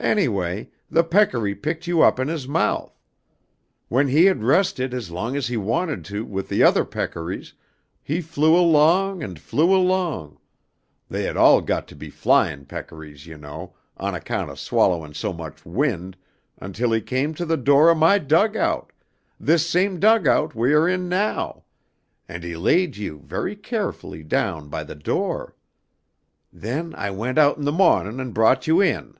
Anyway, 0.00 0.68
the 0.90 1.04
peccary 1.04 1.54
picked 1.54 1.86
you 1.86 2.00
up 2.02 2.18
in 2.18 2.26
his 2.26 2.48
mouth. 2.48 2.98
When 3.86 4.08
he 4.08 4.24
had 4.24 4.42
rested 4.42 4.92
as 4.92 5.12
long 5.12 5.36
as 5.36 5.46
he 5.46 5.56
wanted 5.56 6.04
to 6.06 6.24
with 6.24 6.48
the 6.48 6.60
other 6.64 6.84
peccaries, 6.84 7.52
he 8.02 8.20
flew 8.20 8.56
along 8.56 9.22
and 9.22 9.38
flew 9.38 9.72
along 9.72 10.38
they 11.08 11.22
had 11.22 11.36
all 11.36 11.60
got 11.60 11.86
to 11.86 11.94
be 11.94 12.10
flying 12.10 12.64
peccaries, 12.64 13.26
you 13.26 13.38
know, 13.38 13.74
on 13.96 14.12
account 14.12 14.50
of 14.50 14.58
swallowin' 14.58 15.14
so 15.14 15.32
much 15.32 15.64
wind, 15.64 16.16
until 16.58 16.90
he 16.90 17.00
came 17.00 17.32
to 17.34 17.44
the 17.46 17.56
door 17.58 17.88
of 17.88 17.96
my 17.96 18.18
dugout, 18.18 18.90
this 19.38 19.68
same 19.68 20.00
dugout 20.00 20.52
we 20.52 20.74
are 20.74 20.88
in 20.88 21.08
now, 21.08 21.62
and 22.28 22.42
he 22.42 22.56
laid 22.56 22.96
you 22.96 23.20
very 23.24 23.54
carefully 23.54 24.24
down 24.24 24.68
by 24.68 24.82
the 24.82 24.96
door. 24.96 25.54
Then 26.52 26.92
I 26.96 27.10
went 27.12 27.38
out 27.38 27.56
in 27.56 27.64
the 27.64 27.70
mawnin' 27.72 28.18
and 28.18 28.34
brought 28.34 28.66
you 28.66 28.80
in." 28.80 29.16